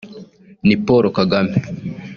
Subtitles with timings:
[0.67, 1.55] Ni Paul Kagame